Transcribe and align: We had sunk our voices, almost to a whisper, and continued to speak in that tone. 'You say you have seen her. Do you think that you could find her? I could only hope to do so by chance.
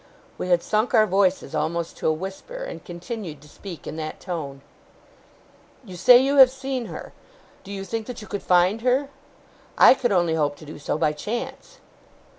We 0.39 0.47
had 0.47 0.63
sunk 0.63 0.95
our 0.95 1.05
voices, 1.05 1.53
almost 1.53 1.95
to 1.97 2.07
a 2.07 2.11
whisper, 2.11 2.55
and 2.63 2.83
continued 2.83 3.39
to 3.43 3.47
speak 3.47 3.85
in 3.85 3.97
that 3.97 4.19
tone. 4.19 4.61
'You 5.85 5.95
say 5.95 6.17
you 6.17 6.37
have 6.37 6.49
seen 6.49 6.87
her. 6.87 7.13
Do 7.63 7.71
you 7.71 7.85
think 7.85 8.07
that 8.07 8.19
you 8.19 8.27
could 8.27 8.41
find 8.41 8.81
her? 8.81 9.09
I 9.77 9.93
could 9.93 10.11
only 10.11 10.33
hope 10.33 10.55
to 10.55 10.65
do 10.65 10.79
so 10.79 10.97
by 10.97 11.13
chance. 11.13 11.77